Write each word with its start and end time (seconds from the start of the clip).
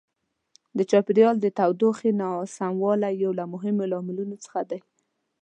د 0.77 0.79
چاپیریال 0.91 1.35
د 1.41 1.47
تودوخې 1.57 2.11
ناسموالی 2.21 3.13
یو 3.23 3.31
له 3.39 3.45
مهمو 3.53 3.89
لاملونو 3.91 4.35
څخه 4.43 4.59
دی. 4.69 4.79